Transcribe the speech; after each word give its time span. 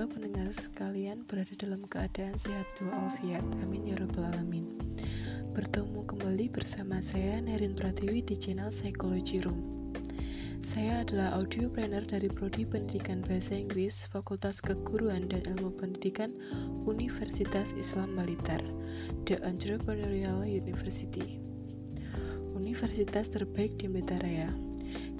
Semoga 0.00 0.16
pendengar 0.16 0.48
sekalian 0.56 1.28
berada 1.28 1.54
dalam 1.60 1.84
keadaan 1.84 2.32
sehat 2.40 2.64
walafiat. 2.80 3.44
Amin 3.60 3.84
ya 3.84 4.00
rabbal 4.00 4.32
alamin. 4.32 4.64
Bertemu 5.52 6.08
kembali 6.08 6.48
bersama 6.48 7.04
saya 7.04 7.36
Nerin 7.44 7.76
Pratiwi 7.76 8.24
di 8.24 8.32
channel 8.32 8.72
Psychology 8.72 9.44
Room. 9.44 9.60
Saya 10.72 11.04
adalah 11.04 11.36
audio 11.36 11.68
planner 11.68 12.00
dari 12.08 12.32
Prodi 12.32 12.64
Pendidikan 12.64 13.20
Bahasa 13.20 13.52
Inggris 13.52 14.08
Fakultas 14.08 14.64
Keguruan 14.64 15.28
dan 15.28 15.44
Ilmu 15.44 15.76
Pendidikan 15.76 16.32
Universitas 16.88 17.68
Islam 17.76 18.16
Balitar, 18.16 18.64
The 19.28 19.36
Entrepreneurial 19.44 20.48
University. 20.48 21.36
Universitas 22.56 23.28
terbaik 23.28 23.76
di 23.76 23.92
Metaraya. 23.92 24.69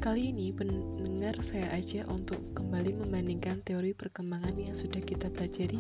Kali 0.00 0.32
ini 0.32 0.48
pendengar 0.48 1.36
saya 1.45 1.68
aja 1.77 2.09
untuk 2.09 2.40
kembali 2.56 3.04
membandingkan 3.04 3.60
teori 3.60 3.92
perkembangan 3.92 4.56
yang 4.56 4.73
sudah 4.73 4.96
kita 4.96 5.28
pelajari 5.28 5.76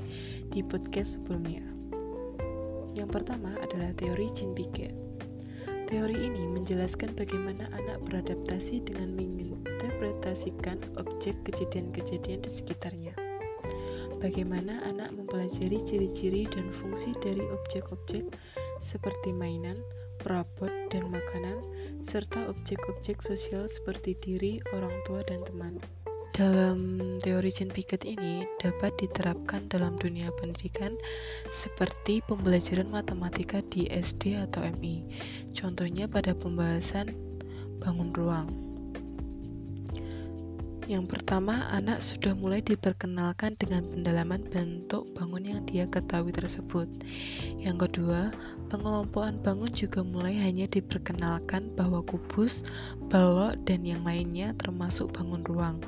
di 0.52 0.60
podcast 0.60 1.16
sebelumnya. 1.16 1.64
Yang 2.92 3.16
pertama 3.16 3.56
adalah 3.64 3.96
teori 3.96 4.28
Jean 4.36 4.52
Piaget. 4.52 4.92
Teori 5.88 6.20
ini 6.20 6.44
menjelaskan 6.52 7.16
bagaimana 7.16 7.64
anak 7.72 8.04
beradaptasi 8.12 8.84
dengan 8.84 9.16
menginterpretasikan 9.16 10.76
objek 11.00 11.40
kejadian-kejadian 11.48 12.44
di 12.44 12.50
sekitarnya. 12.52 13.16
Bagaimana 14.20 14.84
anak 14.84 15.16
mempelajari 15.16 15.80
ciri-ciri 15.88 16.44
dan 16.44 16.68
fungsi 16.76 17.16
dari 17.24 17.40
objek-objek 17.40 18.28
seperti 18.84 19.32
mainan, 19.32 19.80
perabot, 20.20 20.68
dan 20.92 21.08
makanan, 21.08 21.56
serta 22.06 22.48
objek-objek 22.48 23.20
sosial 23.24 23.66
seperti 23.68 24.16
diri, 24.20 24.52
orang 24.72 24.94
tua, 25.04 25.20
dan 25.26 25.42
teman. 25.44 25.76
Dalam 26.30 27.18
teori 27.20 27.50
Jean 27.52 27.68
Piaget 27.68 28.06
ini 28.06 28.46
dapat 28.62 28.96
diterapkan 28.96 29.66
dalam 29.68 29.98
dunia 29.98 30.30
pendidikan 30.38 30.94
seperti 31.50 32.22
pembelajaran 32.24 32.88
matematika 32.88 33.60
di 33.66 33.90
SD 33.90 34.38
atau 34.38 34.62
MI. 34.78 35.04
Contohnya 35.52 36.06
pada 36.06 36.32
pembahasan 36.32 37.12
bangun 37.82 38.14
ruang. 38.14 38.69
Yang 40.90 41.06
pertama, 41.06 41.70
anak 41.70 42.02
sudah 42.02 42.34
mulai 42.34 42.66
diperkenalkan 42.66 43.54
dengan 43.54 43.86
pendalaman 43.86 44.42
bentuk 44.42 45.06
bangun 45.14 45.46
yang 45.46 45.62
dia 45.62 45.86
ketahui 45.86 46.34
tersebut. 46.34 46.90
Yang 47.62 47.86
kedua, 47.86 48.34
pengelompokan 48.74 49.38
bangun 49.38 49.70
juga 49.70 50.02
mulai 50.02 50.34
hanya 50.42 50.66
diperkenalkan 50.66 51.78
bahwa 51.78 52.02
kubus, 52.02 52.66
balok, 53.06 53.54
dan 53.70 53.86
yang 53.86 54.02
lainnya 54.02 54.50
termasuk 54.58 55.14
bangun 55.14 55.46
ruang. 55.46 55.78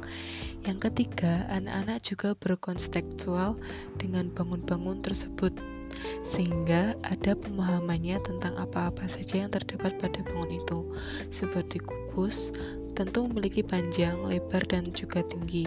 Yang 0.62 0.86
ketiga, 0.86 1.50
anak-anak 1.50 1.98
juga 2.06 2.38
berkonstekstual 2.38 3.58
dengan 3.98 4.30
bangun-bangun 4.30 5.02
tersebut 5.02 5.50
sehingga 6.22 6.96
ada 7.04 7.36
pemahamannya 7.36 8.16
tentang 8.24 8.54
apa-apa 8.56 9.06
saja 9.10 9.44
yang 9.44 9.50
terdapat 9.52 9.98
pada 10.00 10.24
bangun 10.24 10.62
itu, 10.62 10.78
seperti 11.28 11.82
kubus, 11.82 12.48
tentu 12.92 13.28
memiliki 13.28 13.64
panjang, 13.64 14.20
lebar, 14.24 14.62
dan 14.68 14.88
juga 14.92 15.24
tinggi. 15.26 15.64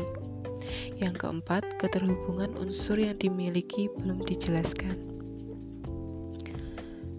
Yang 0.98 1.26
keempat, 1.26 1.78
keterhubungan 1.78 2.56
unsur 2.58 2.98
yang 2.98 3.18
dimiliki 3.20 3.92
belum 3.92 4.23
dijelaskan. 4.23 4.95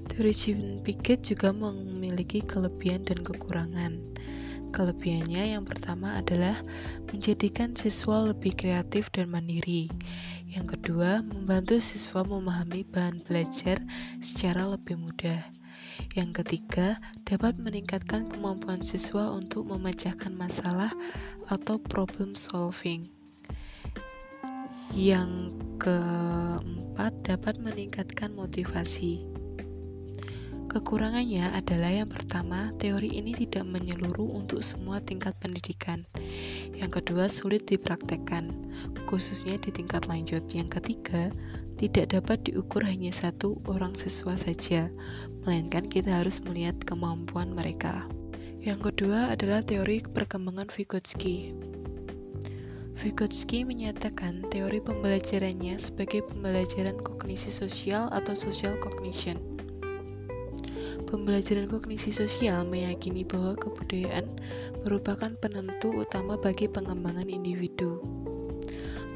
Teori 0.09 0.33
Jean 0.33 0.81
Piaget 0.81 1.29
juga 1.29 1.53
memiliki 1.53 2.41
kelebihan 2.41 3.05
dan 3.05 3.21
kekurangan. 3.21 4.01
Kelebihannya 4.73 5.57
yang 5.57 5.65
pertama 5.69 6.17
adalah 6.17 6.65
menjadikan 7.12 7.77
siswa 7.77 8.33
lebih 8.33 8.56
kreatif 8.56 9.12
dan 9.12 9.28
mandiri. 9.28 9.93
Yang 10.49 10.81
kedua, 10.81 11.21
membantu 11.21 11.77
siswa 11.84 12.25
memahami 12.25 12.89
bahan 12.89 13.21
belajar 13.28 13.77
secara 14.25 14.65
lebih 14.72 14.97
mudah. 14.97 15.45
Yang 16.17 16.43
ketiga, 16.43 17.01
dapat 17.29 17.61
meningkatkan 17.61 18.29
kemampuan 18.33 18.81
siswa 18.81 19.33
untuk 19.33 19.69
memecahkan 19.69 20.33
masalah 20.33 20.93
atau 21.47 21.77
problem 21.77 22.34
solving. 22.34 23.09
Yang 24.97 25.53
keempat, 25.77 27.12
dapat 27.27 27.61
meningkatkan 27.61 28.33
motivasi. 28.33 29.27
Kekurangannya 30.67 31.57
adalah 31.57 31.89
yang 31.89 32.11
pertama, 32.13 32.69
teori 32.77 33.17
ini 33.17 33.33
tidak 33.33 33.65
menyeluruh 33.65 34.28
untuk 34.37 34.61
semua 34.61 35.01
tingkat 35.01 35.33
pendidikan. 35.41 36.05
Yang 36.77 37.01
kedua, 37.01 37.33
sulit 37.33 37.65
dipraktekkan, 37.65 38.53
khususnya 39.09 39.57
di 39.57 39.73
tingkat 39.73 40.05
lanjut. 40.05 40.45
Yang 40.53 40.77
ketiga, 40.77 41.33
tidak 41.76 42.16
dapat 42.16 42.48
diukur 42.48 42.81
hanya 42.84 43.12
satu 43.12 43.60
orang 43.69 43.92
siswa 44.00 44.32
saja, 44.41 44.88
melainkan 45.44 45.84
kita 45.92 46.25
harus 46.25 46.41
melihat 46.41 46.81
kemampuan 46.88 47.53
mereka. 47.53 48.09
Yang 48.64 48.91
kedua 48.91 49.37
adalah 49.37 49.60
teori 49.62 50.03
perkembangan 50.03 50.72
Vygotsky. 50.72 51.53
Vygotsky 52.97 53.62
menyatakan 53.62 54.48
teori 54.48 54.81
pembelajarannya 54.81 55.76
sebagai 55.76 56.25
pembelajaran 56.26 56.97
kognisi 56.98 57.53
sosial 57.53 58.09
atau 58.09 58.32
social 58.32 58.75
cognition. 58.81 59.36
Pembelajaran 61.06 61.70
kognisi 61.70 62.10
sosial 62.10 62.66
meyakini 62.66 63.22
bahwa 63.22 63.54
kebudayaan 63.54 64.26
merupakan 64.82 65.31
penentu 65.38 65.92
utama 65.92 66.34
bagi 66.34 66.66
pengembangan 66.66 67.31
individu. 67.31 68.03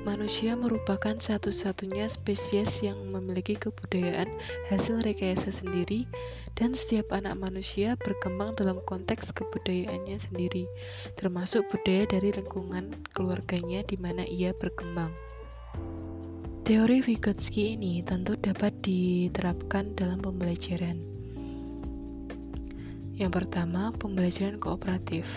Manusia 0.00 0.56
merupakan 0.56 1.12
satu-satunya 1.12 2.08
spesies 2.08 2.80
yang 2.80 2.96
memiliki 3.12 3.52
kebudayaan 3.52 4.32
hasil 4.72 5.04
rekayasa 5.04 5.52
sendiri, 5.52 6.08
dan 6.56 6.72
setiap 6.72 7.12
anak 7.12 7.36
manusia 7.36 8.00
berkembang 8.00 8.56
dalam 8.56 8.80
konteks 8.88 9.28
kebudayaannya 9.36 10.16
sendiri, 10.16 10.64
termasuk 11.20 11.68
budaya 11.68 12.08
dari 12.08 12.32
lingkungan 12.32 12.96
keluarganya 13.12 13.84
di 13.84 14.00
mana 14.00 14.24
ia 14.24 14.56
berkembang. 14.56 15.12
Teori 16.64 17.04
Vygotsky 17.04 17.76
ini 17.76 18.00
tentu 18.00 18.40
dapat 18.40 18.72
diterapkan 18.80 19.92
dalam 19.92 20.24
pembelajaran. 20.24 20.96
Yang 23.20 23.32
pertama, 23.36 23.92
pembelajaran 24.00 24.56
kooperatif. 24.56 25.28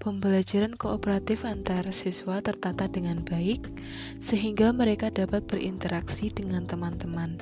Pembelajaran 0.00 0.74
kooperatif 0.76 1.46
antara 1.48 1.88
siswa 1.94 2.42
tertata 2.42 2.90
dengan 2.90 3.22
baik, 3.22 3.66
sehingga 4.20 4.74
mereka 4.74 5.08
dapat 5.08 5.46
berinteraksi 5.46 6.28
dengan 6.30 6.68
teman-teman. 6.68 7.38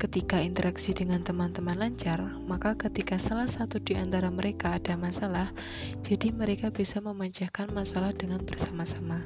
Ketika 0.00 0.40
interaksi 0.40 0.96
dengan 0.96 1.20
teman-teman 1.20 1.76
lancar, 1.76 2.24
maka 2.48 2.72
ketika 2.72 3.20
salah 3.20 3.44
satu 3.44 3.76
di 3.84 4.00
antara 4.00 4.32
mereka 4.32 4.80
ada 4.80 4.96
masalah, 4.96 5.52
jadi 6.00 6.32
mereka 6.32 6.72
bisa 6.72 7.04
memecahkan 7.04 7.68
masalah 7.76 8.16
dengan 8.16 8.40
bersama-sama. 8.40 9.20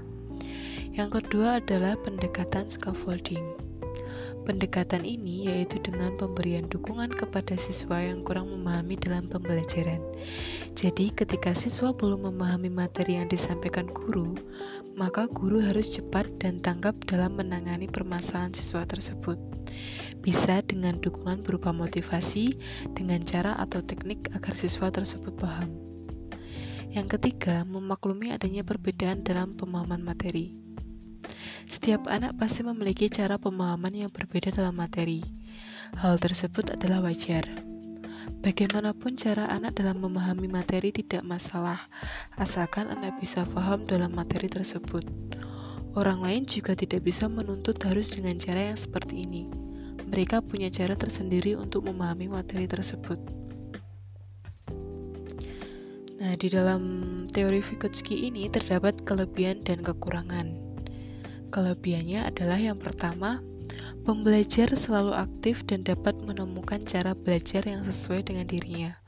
Yang 0.95 1.23
kedua 1.23 1.63
adalah 1.63 1.95
pendekatan 2.03 2.67
scaffolding. 2.67 3.64
Pendekatan 4.45 5.09
ini 5.09 5.49
yaitu 5.49 5.81
dengan 5.81 6.13
pemberian 6.21 6.69
dukungan 6.69 7.09
kepada 7.09 7.57
siswa 7.57 7.97
yang 7.97 8.21
kurang 8.21 8.53
memahami 8.53 9.01
dalam 9.01 9.25
pembelajaran. 9.25 10.05
Jadi, 10.77 11.17
ketika 11.17 11.57
siswa 11.57 11.97
belum 11.97 12.29
memahami 12.29 12.69
materi 12.69 13.17
yang 13.17 13.25
disampaikan 13.33 13.89
guru, 13.89 14.37
maka 15.01 15.25
guru 15.33 15.65
harus 15.65 15.97
cepat 15.97 16.29
dan 16.37 16.61
tanggap 16.61 16.93
dalam 17.09 17.41
menangani 17.41 17.89
permasalahan 17.89 18.53
siswa 18.53 18.85
tersebut. 18.85 19.41
Bisa 20.21 20.61
dengan 20.61 21.01
dukungan 21.01 21.41
berupa 21.41 21.73
motivasi, 21.73 22.53
dengan 22.93 23.25
cara 23.25 23.57
atau 23.57 23.81
teknik 23.81 24.29
agar 24.37 24.53
siswa 24.53 24.93
tersebut 24.93 25.33
paham. 25.41 25.73
Yang 26.93 27.19
ketiga, 27.19 27.65
memaklumi 27.65 28.31
adanya 28.31 28.61
perbedaan 28.61 29.25
dalam 29.27 29.57
pemahaman 29.59 30.05
materi. 30.05 30.64
Setiap 31.65 32.09
anak 32.09 32.37
pasti 32.37 32.65
memiliki 32.65 33.09
cara 33.09 33.41
pemahaman 33.41 33.93
yang 33.93 34.11
berbeda 34.13 34.53
dalam 34.53 34.77
materi. 34.77 35.25
Hal 36.01 36.21
tersebut 36.21 36.75
adalah 36.75 37.05
wajar. 37.05 37.45
Bagaimanapun 38.41 39.17
cara 39.17 39.49
anak 39.53 39.81
dalam 39.81 40.01
memahami 40.01 40.49
materi 40.49 40.93
tidak 40.93 41.25
masalah, 41.25 41.89
asalkan 42.37 42.89
anak 42.89 43.17
bisa 43.21 43.45
paham 43.49 43.85
dalam 43.85 44.13
materi 44.13 44.49
tersebut. 44.49 45.05
Orang 45.95 46.27
lain 46.27 46.49
juga 46.49 46.75
tidak 46.75 47.07
bisa 47.07 47.29
menuntut 47.31 47.79
harus 47.85 48.11
dengan 48.11 48.35
cara 48.41 48.73
yang 48.73 48.79
seperti 48.81 49.23
ini. 49.23 49.47
Mereka 50.09 50.43
punya 50.45 50.73
cara 50.73 50.97
tersendiri 50.99 51.55
untuk 51.55 51.87
memahami 51.87 52.33
materi 52.33 52.67
tersebut. 52.67 53.17
Nah, 56.25 56.33
di 56.41 56.49
dalam 56.49 56.83
teori 57.29 57.61
Vygotsky 57.61 58.33
ini 58.33 58.49
terdapat 58.49 59.05
kelebihan 59.05 59.61
dan 59.61 59.85
kekurangan. 59.85 60.64
Kelebihannya 61.55 62.27
adalah 62.27 62.59
yang 62.59 62.83
pertama, 62.83 63.39
pembelajar 64.03 64.75
selalu 64.75 65.15
aktif 65.15 65.63
dan 65.63 65.87
dapat 65.87 66.19
menemukan 66.19 66.83
cara 66.83 67.15
belajar 67.15 67.63
yang 67.63 67.87
sesuai 67.87 68.27
dengan 68.27 68.51
dirinya. 68.51 68.99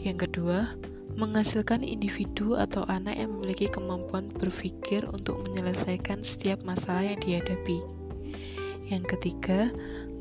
Yang 0.00 0.24
kedua, 0.24 0.72
menghasilkan 1.20 1.84
individu 1.84 2.56
atau 2.56 2.88
anak 2.88 3.20
yang 3.20 3.36
memiliki 3.36 3.68
kemampuan 3.68 4.32
berpikir 4.32 5.04
untuk 5.04 5.44
menyelesaikan 5.44 6.24
setiap 6.24 6.64
masalah 6.64 7.12
yang 7.12 7.20
dihadapi. 7.20 7.84
Yang 8.88 9.04
ketiga, 9.12 9.68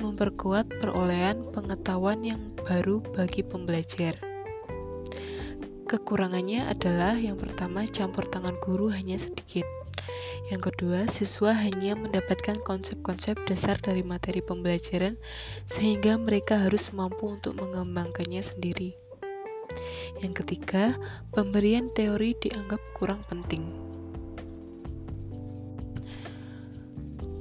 memperkuat 0.03 0.67
perolehan 0.83 1.39
pengetahuan 1.55 2.19
yang 2.19 2.51
baru 2.67 2.99
bagi 3.15 3.47
pembelajar. 3.47 4.19
Kekurangannya 5.87 6.67
adalah 6.67 7.15
yang 7.15 7.39
pertama, 7.39 7.87
campur 7.87 8.27
tangan 8.27 8.59
guru 8.59 8.91
hanya 8.91 9.15
sedikit. 9.15 9.74
Yang 10.45 10.61
kedua, 10.69 11.09
siswa 11.09 11.57
hanya 11.57 11.97
mendapatkan 11.97 12.61
konsep-konsep 12.61 13.33
dasar 13.49 13.81
dari 13.81 14.05
materi 14.05 14.45
pembelajaran 14.45 15.17
sehingga 15.65 16.21
mereka 16.21 16.61
harus 16.61 16.93
mampu 16.93 17.33
untuk 17.33 17.57
mengembangkannya 17.57 18.45
sendiri. 18.45 18.93
Yang 20.21 20.45
ketiga, 20.45 20.93
pemberian 21.33 21.89
teori 21.97 22.37
dianggap 22.37 22.77
kurang 22.93 23.25
penting. 23.25 23.65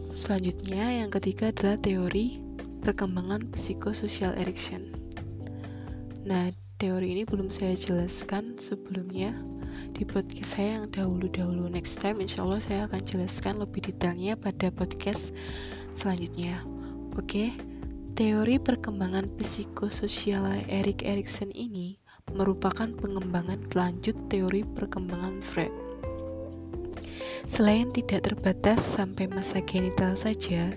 Selanjutnya, 0.09 1.05
yang 1.05 1.12
ketiga 1.12 1.53
adalah 1.53 1.77
teori 1.77 2.41
perkembangan 2.81 3.53
psikososial 3.53 4.33
Erikson. 4.41 4.97
Nah, 6.25 6.49
teori 6.85 7.17
ini 7.17 7.25
belum 7.25 7.49
saya 7.49 7.73
jelaskan 7.73 8.61
sebelumnya. 8.61 9.33
Di 9.97 10.05
podcast 10.05 10.61
saya 10.61 10.77
yang 10.85 10.93
dahulu-dahulu 10.93 11.73
next 11.73 11.97
time 11.97 12.21
insya 12.21 12.45
Allah 12.45 12.61
saya 12.61 12.85
akan 12.85 13.01
jelaskan 13.09 13.57
lebih 13.57 13.89
detailnya 13.89 14.37
pada 14.37 14.69
podcast 14.69 15.33
selanjutnya. 15.97 16.61
Oke 17.17 17.57
teori 18.13 18.61
perkembangan 18.61 19.33
psikososial 19.41 20.61
Erik 20.69 21.01
Erikson 21.01 21.49
ini 21.57 21.97
merupakan 22.29 22.93
pengembangan 22.93 23.65
lanjut 23.73 24.21
teori 24.29 24.69
perkembangan 24.77 25.41
Freud. 25.41 25.73
Selain 27.49 27.97
tidak 27.97 28.29
terbatas 28.29 28.85
sampai 28.85 29.25
masa 29.33 29.65
genital 29.65 30.21
saja 30.21 30.77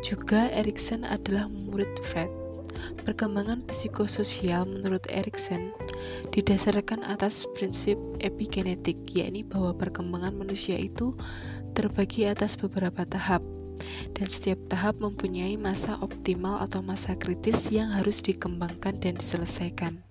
juga 0.00 0.48
Erikson 0.48 1.04
adalah 1.04 1.44
murid 1.52 1.92
Freud 2.00 2.45
Perkembangan 3.02 3.66
psikososial 3.66 4.66
menurut 4.66 5.02
Erikson 5.10 5.74
didasarkan 6.30 7.02
atas 7.02 7.48
prinsip 7.58 7.98
epigenetik, 8.22 8.98
yakni 9.10 9.42
bahwa 9.42 9.74
perkembangan 9.74 10.34
manusia 10.36 10.78
itu 10.78 11.14
terbagi 11.74 12.26
atas 12.28 12.56
beberapa 12.56 13.04
tahap, 13.04 13.42
dan 14.16 14.26
setiap 14.30 14.58
tahap 14.70 14.96
mempunyai 15.02 15.58
masa 15.60 15.98
optimal 16.00 16.62
atau 16.64 16.80
masa 16.80 17.14
kritis 17.18 17.68
yang 17.68 17.92
harus 17.92 18.22
dikembangkan 18.24 18.96
dan 19.02 19.18
diselesaikan. 19.18 20.06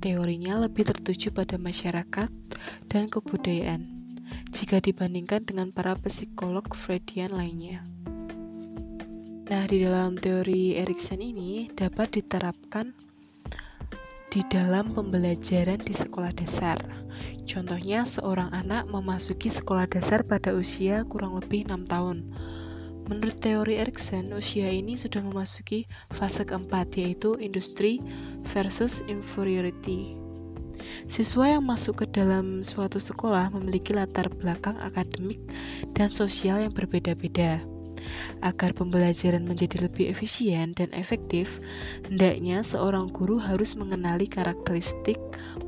Teorinya 0.00 0.64
lebih 0.64 0.88
tertuju 0.88 1.28
pada 1.34 1.60
masyarakat 1.60 2.30
dan 2.88 3.02
kebudayaan 3.12 4.02
jika 4.52 4.80
dibandingkan 4.80 5.44
dengan 5.44 5.72
para 5.74 5.92
psikolog 5.98 6.64
Freudian 6.72 7.36
lainnya. 7.36 7.84
Nah, 9.52 9.68
di 9.68 9.84
dalam 9.84 10.16
teori 10.16 10.80
Erikson 10.80 11.20
ini 11.20 11.68
dapat 11.76 12.16
diterapkan 12.16 12.96
di 14.32 14.40
dalam 14.48 14.96
pembelajaran 14.96 15.76
di 15.76 15.92
sekolah 15.92 16.32
dasar. 16.32 16.80
Contohnya, 17.44 18.08
seorang 18.08 18.48
anak 18.48 18.88
memasuki 18.88 19.52
sekolah 19.52 19.84
dasar 19.92 20.24
pada 20.24 20.56
usia 20.56 21.04
kurang 21.04 21.36
lebih 21.36 21.68
6 21.68 21.84
tahun. 21.84 22.32
Menurut 23.12 23.36
teori 23.44 23.76
Erikson, 23.76 24.32
usia 24.32 24.72
ini 24.72 24.96
sudah 24.96 25.20
memasuki 25.20 25.84
fase 26.08 26.48
keempat, 26.48 26.96
yaitu 26.96 27.36
industri 27.36 28.00
versus 28.56 29.04
inferiority. 29.04 30.16
Siswa 31.12 31.60
yang 31.60 31.68
masuk 31.68 32.00
ke 32.00 32.06
dalam 32.08 32.64
suatu 32.64 32.96
sekolah 32.96 33.52
memiliki 33.52 33.92
latar 33.92 34.32
belakang 34.32 34.80
akademik 34.80 35.44
dan 35.92 36.08
sosial 36.08 36.56
yang 36.56 36.72
berbeda-beda. 36.72 37.60
Agar 38.42 38.74
pembelajaran 38.74 39.46
menjadi 39.46 39.86
lebih 39.86 40.10
efisien 40.10 40.74
dan 40.74 40.90
efektif, 40.96 41.62
hendaknya 42.06 42.60
seorang 42.66 43.10
guru 43.10 43.38
harus 43.38 43.78
mengenali 43.78 44.26
karakteristik 44.26 45.18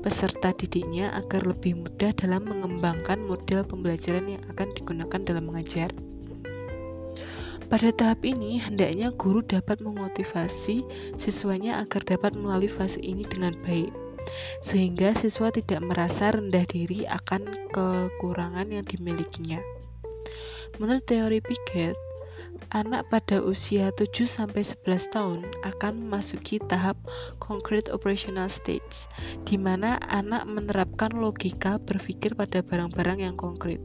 peserta 0.03 0.51
didiknya 0.55 1.15
agar 1.15 1.47
lebih 1.47 1.79
mudah 1.87 2.11
dalam 2.17 2.47
mengembangkan 2.51 3.23
model 3.23 3.63
pembelajaran 3.63 4.39
yang 4.39 4.43
akan 4.51 4.69
digunakan 4.75 5.21
dalam 5.23 5.45
mengajar. 5.49 5.91
Pada 7.65 7.91
tahap 7.91 8.23
ini, 8.29 8.61
hendaknya 8.61 9.09
guru 9.11 9.41
dapat 9.41 9.81
memotivasi 9.81 10.85
siswanya 11.17 11.81
agar 11.81 12.05
dapat 12.05 12.37
melalui 12.37 12.69
fase 12.69 13.01
ini 13.01 13.25
dengan 13.25 13.57
baik, 13.65 13.89
sehingga 14.61 15.17
siswa 15.17 15.49
tidak 15.49 15.81
merasa 15.81 16.37
rendah 16.37 16.69
diri 16.69 17.09
akan 17.09 17.73
kekurangan 17.73 18.69
yang 18.69 18.85
dimilikinya. 18.85 19.65
Menurut 20.77 21.09
teori 21.09 21.41
Piaget, 21.41 21.97
anak 22.75 23.07
pada 23.07 23.39
usia 23.39 23.95
7-11 23.95 24.83
tahun 25.15 25.47
akan 25.63 25.93
memasuki 25.95 26.59
tahap 26.59 26.99
concrete 27.39 27.87
operational 27.95 28.51
stage, 28.51 29.07
di 29.47 29.55
mana 29.55 30.03
anak 30.11 30.43
menerapkan 30.51 31.15
logika 31.15 31.79
berpikir 31.79 32.35
pada 32.35 32.67
barang-barang 32.67 33.23
yang 33.23 33.39
konkret. 33.39 33.79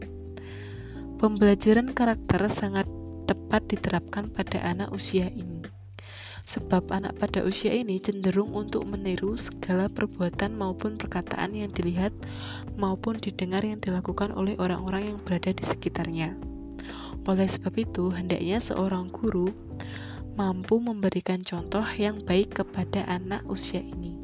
Pembelajaran 1.22 1.94
karakter 1.94 2.50
sangat 2.50 2.90
tepat 3.30 3.70
diterapkan 3.70 4.34
pada 4.34 4.58
anak 4.66 4.90
usia 4.90 5.30
ini. 5.30 5.62
Sebab 6.50 6.90
anak 6.90 7.22
pada 7.22 7.46
usia 7.46 7.70
ini 7.70 8.02
cenderung 8.02 8.58
untuk 8.58 8.82
meniru 8.90 9.38
segala 9.38 9.86
perbuatan 9.86 10.58
maupun 10.58 10.98
perkataan 10.98 11.54
yang 11.54 11.70
dilihat 11.70 12.10
maupun 12.74 13.22
didengar 13.22 13.62
yang 13.62 13.78
dilakukan 13.78 14.34
oleh 14.34 14.58
orang-orang 14.58 15.14
yang 15.14 15.18
berada 15.22 15.54
di 15.54 15.62
sekitarnya. 15.62 16.49
Oleh 17.28 17.48
sebab 17.50 17.74
itu, 17.76 18.14
hendaknya 18.14 18.62
seorang 18.62 19.12
guru 19.12 19.52
mampu 20.40 20.80
memberikan 20.80 21.44
contoh 21.44 21.84
yang 22.00 22.24
baik 22.24 22.64
kepada 22.64 23.04
anak 23.12 23.44
usia 23.52 23.84
ini 23.84 24.16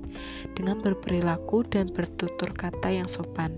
dengan 0.56 0.80
berperilaku 0.80 1.68
dan 1.68 1.92
bertutur 1.92 2.56
kata 2.56 2.88
yang 2.88 3.10
sopan. 3.10 3.52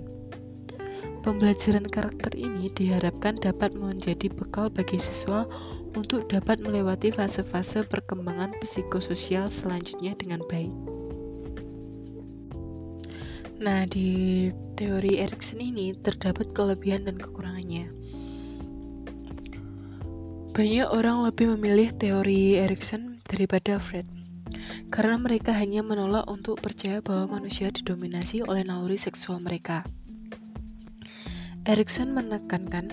Pembelajaran 1.21 1.85
karakter 1.85 2.33
ini 2.39 2.71
diharapkan 2.71 3.37
dapat 3.37 3.75
menjadi 3.75 4.31
bekal 4.31 4.71
bagi 4.71 4.95
siswa 4.95 5.43
untuk 5.91 6.31
dapat 6.31 6.63
melewati 6.63 7.11
fase-fase 7.11 7.83
perkembangan 7.83 8.55
psikososial 8.63 9.51
selanjutnya 9.51 10.15
dengan 10.15 10.39
baik. 10.47 10.71
Nah, 13.57 13.89
di 13.89 14.47
teori 14.77 15.17
Erikson 15.17 15.57
ini 15.57 15.97
terdapat 15.97 16.53
kelebihan 16.53 17.09
dan 17.09 17.17
kekurangannya. 17.17 17.89
Banyak 20.57 20.89
orang 20.89 21.21
lebih 21.21 21.53
memilih 21.53 21.93
teori 21.93 22.57
Erikson 22.57 23.21
daripada 23.29 23.77
Freud, 23.77 24.09
karena 24.89 25.13
mereka 25.21 25.53
hanya 25.53 25.85
menolak 25.85 26.25
untuk 26.25 26.57
percaya 26.57 26.97
bahwa 26.97 27.37
manusia 27.37 27.69
didominasi 27.69 28.41
oleh 28.41 28.65
naluri 28.65 28.97
seksual 28.97 29.37
mereka. 29.37 29.85
Erikson 31.61 32.09
menekankan 32.09 32.89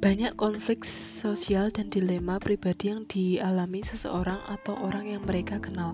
banyak 0.00 0.32
konflik 0.40 0.80
sosial 0.88 1.68
dan 1.68 1.92
dilema 1.92 2.40
pribadi 2.40 2.88
yang 2.88 3.04
dialami 3.04 3.84
seseorang 3.84 4.40
atau 4.48 4.72
orang 4.80 5.04
yang 5.04 5.28
mereka 5.28 5.60
kenal, 5.60 5.92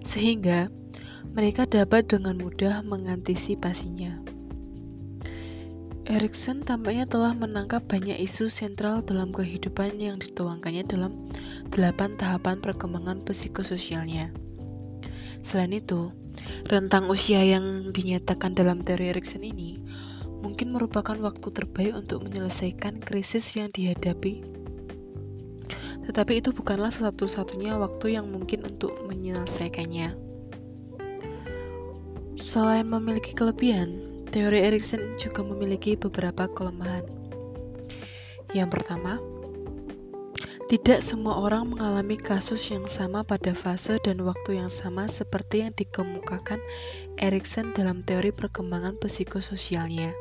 sehingga 0.00 0.72
mereka 1.36 1.68
dapat 1.68 2.08
dengan 2.08 2.40
mudah 2.40 2.80
mengantisipasinya. 2.88 4.31
Erikson 6.12 6.60
tampaknya 6.60 7.08
telah 7.08 7.32
menangkap 7.32 7.88
banyak 7.88 8.20
isu 8.20 8.52
sentral 8.52 9.00
dalam 9.00 9.32
kehidupan 9.32 9.96
yang 9.96 10.20
dituangkannya 10.20 10.84
dalam 10.84 11.32
delapan 11.72 12.20
tahapan 12.20 12.60
perkembangan 12.60 13.24
psikososialnya. 13.24 14.28
Selain 15.40 15.72
itu, 15.72 16.12
rentang 16.68 17.08
usia 17.08 17.40
yang 17.40 17.96
dinyatakan 17.96 18.52
dalam 18.52 18.84
teori 18.84 19.08
Erikson 19.08 19.40
ini 19.40 19.80
mungkin 20.44 20.76
merupakan 20.76 21.16
waktu 21.16 21.48
terbaik 21.48 22.04
untuk 22.04 22.28
menyelesaikan 22.28 23.00
krisis 23.00 23.48
yang 23.56 23.72
dihadapi. 23.72 24.44
Tetapi 26.04 26.44
itu 26.44 26.52
bukanlah 26.52 26.92
satu-satunya 26.92 27.80
waktu 27.80 28.20
yang 28.20 28.28
mungkin 28.28 28.68
untuk 28.68 29.00
menyelesaikannya. 29.08 30.12
Selain 32.36 32.84
memiliki 32.84 33.32
kelebihan, 33.32 34.11
Teori 34.32 34.64
Erikson 34.64 35.20
juga 35.20 35.44
memiliki 35.44 35.92
beberapa 35.92 36.48
kelemahan. 36.48 37.04
Yang 38.56 38.68
pertama, 38.72 39.20
tidak 40.72 41.04
semua 41.04 41.36
orang 41.44 41.68
mengalami 41.68 42.16
kasus 42.16 42.64
yang 42.72 42.88
sama 42.88 43.28
pada 43.28 43.52
fase 43.52 44.00
dan 44.00 44.24
waktu 44.24 44.56
yang 44.56 44.72
sama 44.72 45.04
seperti 45.04 45.68
yang 45.68 45.76
dikemukakan 45.76 46.64
Erikson 47.20 47.76
dalam 47.76 48.00
teori 48.08 48.32
perkembangan 48.32 48.96
psikososialnya. 48.96 50.16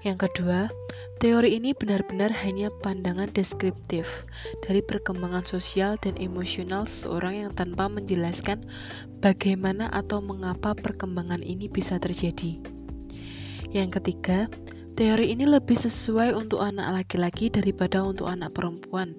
Yang 0.00 0.32
kedua, 0.32 0.72
teori 1.20 1.60
ini 1.60 1.76
benar-benar 1.76 2.32
hanya 2.40 2.72
pandangan 2.80 3.28
deskriptif 3.36 4.24
dari 4.64 4.80
perkembangan 4.80 5.44
sosial 5.44 6.00
dan 6.00 6.16
emosional 6.16 6.88
seseorang 6.88 7.44
yang 7.44 7.52
tanpa 7.52 7.92
menjelaskan 7.92 8.64
bagaimana 9.20 9.92
atau 9.92 10.24
mengapa 10.24 10.72
perkembangan 10.72 11.44
ini 11.44 11.68
bisa 11.68 12.00
terjadi. 12.00 12.56
Yang 13.76 14.00
ketiga, 14.00 14.48
teori 14.96 15.36
ini 15.36 15.44
lebih 15.44 15.76
sesuai 15.76 16.32
untuk 16.32 16.64
anak 16.64 17.04
laki-laki 17.04 17.52
daripada 17.52 18.00
untuk 18.00 18.32
anak 18.32 18.56
perempuan 18.56 19.12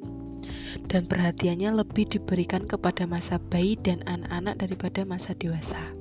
dan 0.90 1.06
perhatiannya 1.06 1.78
lebih 1.78 2.10
diberikan 2.10 2.66
kepada 2.66 3.06
masa 3.06 3.38
bayi 3.38 3.78
dan 3.78 4.02
anak-anak 4.10 4.58
daripada 4.58 5.06
masa 5.06 5.38
dewasa. 5.38 6.01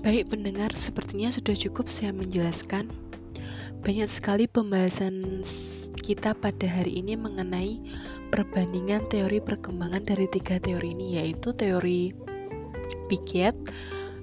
Baik 0.00 0.32
pendengar, 0.32 0.72
sepertinya 0.80 1.28
sudah 1.28 1.52
cukup 1.52 1.84
saya 1.92 2.16
menjelaskan. 2.16 2.88
Banyak 3.84 4.08
sekali 4.08 4.48
pembahasan 4.48 5.44
kita 6.00 6.32
pada 6.32 6.64
hari 6.64 7.04
ini 7.04 7.20
mengenai 7.20 7.76
perbandingan 8.32 9.12
teori 9.12 9.44
perkembangan 9.44 10.08
dari 10.08 10.24
tiga 10.32 10.56
teori 10.56 10.96
ini, 10.96 11.20
yaitu 11.20 11.52
teori 11.52 12.16
Piaget, 13.12 13.52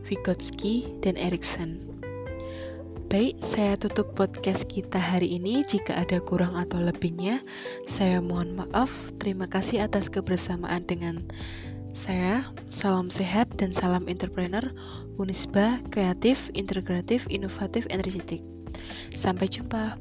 Vygotsky, 0.09 0.97
dan 1.05 1.13
Erikson. 1.13 1.77
Baik, 3.13 3.37
saya 3.45 3.77
tutup 3.77 4.17
podcast 4.17 4.65
kita 4.65 4.97
hari 4.97 5.37
ini. 5.37 5.61
Jika 5.61 5.93
ada 5.93 6.17
kurang 6.25 6.57
atau 6.57 6.81
lebihnya, 6.81 7.45
saya 7.85 8.17
mohon 8.17 8.57
maaf. 8.65 9.13
Terima 9.21 9.45
kasih 9.45 9.85
atas 9.85 10.09
kebersamaan 10.09 10.89
dengan 10.89 11.21
saya. 11.97 12.45
Salam 12.69 13.09
sehat 13.09 13.49
dan 13.57 13.73
salam 13.73 14.05
entrepreneur, 14.05 14.61
Unisba, 15.17 15.81
kreatif, 15.89 16.53
integratif, 16.53 17.25
inovatif, 17.33 17.89
energetik. 17.89 18.45
Sampai 19.17 19.49
jumpa. 19.49 19.97